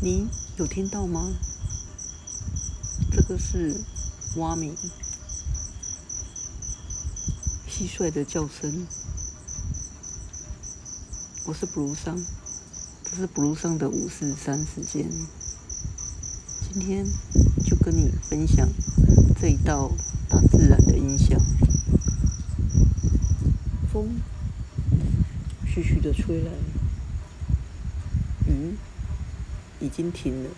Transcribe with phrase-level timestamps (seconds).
[0.00, 1.34] 你有听到吗？
[3.10, 3.80] 这个是
[4.36, 4.76] 蛙鸣、
[7.68, 8.86] 蟋蟀的叫声。
[11.46, 12.18] 我是布鲁桑，
[13.04, 15.08] 这是布鲁桑的五四三时间。
[16.60, 17.06] 今天
[17.64, 18.68] 就跟你分享
[19.40, 19.90] 这一道
[20.28, 21.40] 大自然的音响。
[23.92, 24.20] 风
[25.66, 26.50] 徐徐的吹来，
[28.48, 28.76] 雨
[29.80, 30.50] 已经停了。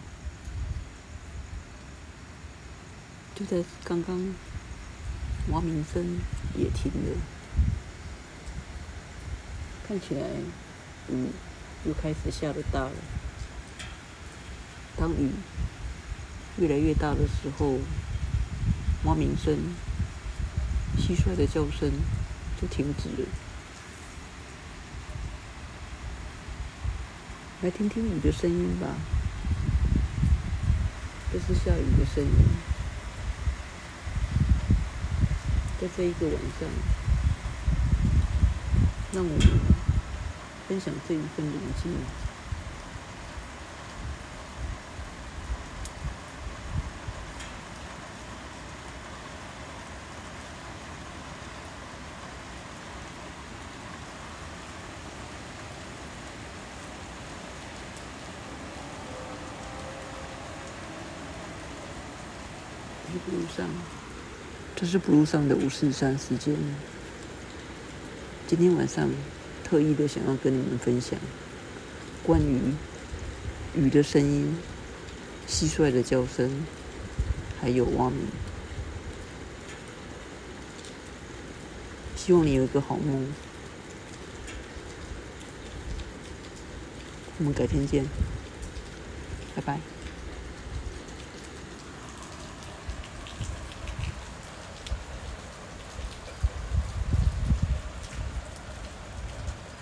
[3.34, 4.34] 就在刚刚，
[5.50, 6.18] 蛙鸣声
[6.56, 7.16] 也停了，
[9.86, 10.22] 看起来
[11.10, 11.28] 雨
[11.84, 12.92] 又开始下的大了。
[14.96, 15.32] 当雨
[16.56, 17.78] 越来越大的时候，
[19.04, 19.58] 蛙鸣声、
[20.96, 21.92] 蟋蟀的叫声
[22.58, 23.28] 就停止了。
[27.62, 28.86] 来听听雨的声音吧，
[31.32, 32.30] 这是下雨的声音。
[35.80, 36.68] 在这一个晚上，
[39.14, 39.40] 让我们
[40.68, 41.92] 分享这一份宁静。
[63.12, 63.66] 一路上。
[64.74, 66.56] 这是 Blue 上的五四三时间。
[68.46, 69.08] 今天晚上
[69.64, 71.18] 特意的想要跟你们分享
[72.22, 72.74] 关于
[73.74, 74.56] 雨的声音、
[75.48, 76.64] 蟋蟀的叫声，
[77.60, 78.20] 还有蛙鸣。
[82.14, 83.32] 希望你有一个好梦。
[87.38, 88.04] 我们改天见，
[89.54, 89.95] 拜拜。